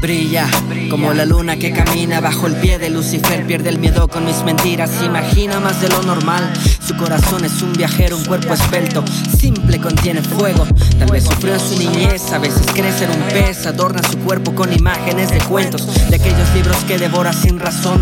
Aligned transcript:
Brilla 0.00 0.48
como 0.90 1.12
la 1.12 1.24
luna 1.24 1.56
que 1.56 1.72
camina 1.72 2.20
bajo 2.20 2.46
el 2.46 2.54
pie 2.56 2.78
de 2.78 2.88
Lucifer. 2.88 3.44
Pierde 3.46 3.68
el 3.68 3.78
miedo 3.78 4.08
con 4.08 4.24
mis 4.24 4.42
mentiras, 4.42 4.90
imagina 5.04 5.60
más 5.60 5.80
de 5.80 5.88
lo 5.88 6.02
normal. 6.02 6.50
Su 6.86 6.96
corazón 6.96 7.44
es 7.44 7.60
un 7.62 7.72
viajero, 7.72 8.16
un 8.16 8.24
cuerpo 8.24 8.54
esbelto, 8.54 9.04
simple, 9.38 9.78
contiene 9.80 10.22
fuego. 10.22 10.66
Tal 10.98 11.10
vez 11.10 11.24
sufrió 11.24 11.54
en 11.54 11.60
su 11.60 11.78
niñez, 11.78 12.32
a 12.32 12.38
veces 12.38 12.66
cree 12.72 12.92
ser 12.92 13.10
un 13.10 13.22
pez. 13.28 13.66
Adorna 13.66 14.00
su 14.08 14.18
cuerpo 14.18 14.54
con 14.54 14.72
imágenes 14.72 15.30
de 15.30 15.40
cuentos, 15.40 15.86
de 16.08 16.16
aquellos 16.16 16.54
libros 16.54 16.76
que 16.86 16.98
devora 16.98 17.32
sin 17.32 17.58
razón. 17.58 18.00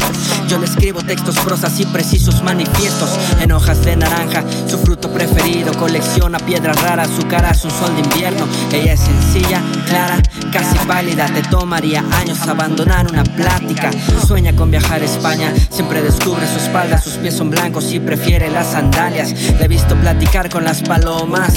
Yo 0.49 0.59
le 0.59 0.67
escribo 0.67 1.03
textos, 1.03 1.37
prosas 1.39 1.81
y 1.81 1.87
precisos 1.87 2.43
manifiestos 2.43 3.11
en 3.41 3.53
hojas 3.53 3.85
de 3.85 3.97
naranja. 3.97 4.45
Su 4.69 4.79
fruto 4.79 5.11
preferido 5.11 5.73
colecciona 5.75 6.39
piedras 6.39 6.81
raras, 6.83 7.09
su 7.17 7.27
cara 7.27 7.51
es 7.51 7.65
un 7.65 7.71
sol 7.71 7.95
de 7.97 8.03
invierno. 8.03 8.47
Ella 8.73 8.93
es 8.93 9.01
sencilla, 9.01 9.63
clara, 9.89 10.23
casi 10.53 10.79
pálida, 10.87 11.27
te 11.27 11.43
tomaría 11.43 11.86
años 11.95 12.41
abandonar 12.49 13.07
una 13.11 13.23
plática. 13.23 13.91
Sueña 14.27 14.55
con 14.57 14.71
viajar 14.71 15.03
a 15.03 15.05
España, 15.05 15.53
siempre 15.71 16.03
descubre 16.03 16.47
su 16.47 16.59
espalda, 16.59 17.01
sus 17.01 17.15
pies 17.15 17.35
son 17.35 17.51
blancos 17.51 17.93
y 17.93 18.01
prefiere 18.01 18.51
las 18.51 18.73
sandalias. 18.73 19.33
Le 19.33 19.65
he 19.65 19.69
visto 19.69 19.95
platicar 19.97 20.49
con 20.49 20.65
las 20.65 20.83
palomas, 20.83 21.53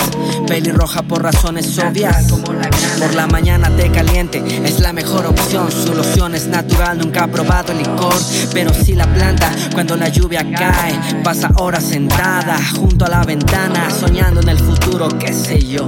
pelirroja 0.48 1.02
por 1.02 1.24
razones 1.24 1.78
obvias. 1.80 2.32
Por 2.32 3.16
la 3.16 3.28
mañana 3.28 3.70
te 3.76 3.92
caliente, 3.92 4.44
es 4.64 4.80
la 4.80 4.94
mejor 4.94 5.26
opción. 5.26 5.72
Su 5.72 5.94
loción 5.94 6.36
es 6.36 6.48
natural, 6.48 7.00
nunca 7.00 7.24
ha 7.24 7.28
probado 7.28 7.72
el 7.72 7.80
licor, 7.80 8.16
pero 8.54 8.74
si 8.74 8.94
la 8.94 9.12
planta 9.12 9.52
cuando 9.74 9.96
la 9.96 10.10
lluvia 10.10 10.46
cae. 10.56 11.00
Pasa 11.24 11.52
horas 11.58 11.84
sentada 11.84 12.58
junto 12.76 13.06
a 13.06 13.10
la 13.10 13.24
ventana, 13.24 13.90
soñando 13.90 14.42
en 14.42 14.50
el 14.50 14.60
futuro, 14.60 15.10
qué 15.18 15.34
sé 15.34 15.60
yo. 15.66 15.88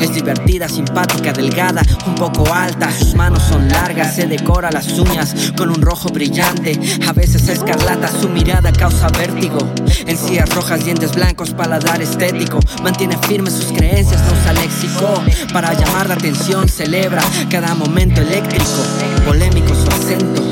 Es 0.00 0.14
divertida, 0.14 0.68
simpática, 0.68 1.32
delgada, 1.32 1.82
un 2.06 2.14
poco 2.14 2.52
alta, 2.52 2.90
sus 2.90 3.14
manos 3.14 3.42
son 3.42 3.68
largas, 3.74 4.14
se 4.14 4.26
decora 4.26 4.70
las 4.70 4.98
uñas 4.98 5.52
con 5.56 5.70
un 5.70 5.82
rojo 5.82 6.08
brillante. 6.08 6.78
A 7.08 7.12
veces 7.12 7.48
escarlata, 7.48 8.08
su 8.08 8.28
mirada 8.28 8.72
causa 8.72 9.08
vértigo. 9.08 9.58
Encías 10.06 10.48
rojas, 10.54 10.84
dientes 10.84 11.14
blancos, 11.14 11.50
paladar 11.50 12.00
estético. 12.00 12.60
Mantiene 12.82 13.16
firmes 13.28 13.54
sus 13.54 13.72
creencias, 13.72 14.20
no 14.22 14.32
usa 14.32 14.52
léxico. 14.52 15.22
Para 15.52 15.72
llamar 15.74 16.08
la 16.08 16.14
atención, 16.14 16.68
celebra 16.68 17.22
cada 17.50 17.74
momento 17.74 18.20
eléctrico. 18.20 18.82
Polémico 19.24 19.74
su 19.74 19.88
acento. 19.88 20.42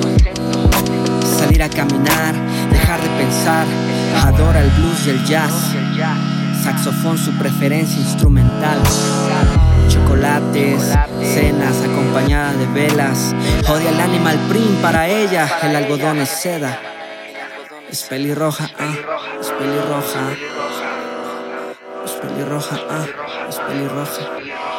Salir 1.39 1.62
a 1.62 1.69
caminar, 1.69 2.34
dejar 2.70 3.01
de 3.01 3.09
pensar. 3.23 3.67
Adora 4.25 4.62
el 4.62 4.70
blues 4.70 5.07
y 5.07 5.11
el 5.11 5.25
jazz. 5.25 5.53
Saxofón, 6.62 7.19
su 7.19 7.33
preferencia 7.33 8.01
instrumental 8.01 8.79
velas. 12.73 13.34
Odia 13.69 13.91
el 13.91 14.01
animal 14.01 14.39
print 14.48 14.81
para 14.81 15.09
ella, 15.09 15.48
el 15.62 15.77
algodón 15.77 16.20
es 16.20 16.31
seda. 16.31 16.81
Es 17.91 18.05
pelirroja, 18.05 18.70
ah, 18.79 18.95
es 19.41 19.51
pelirroja. 19.51 20.33
Es 22.05 22.12
pelirroja, 22.12 22.81
ah, 22.91 23.06
es 23.48 23.56
pelirroja. 23.56 24.72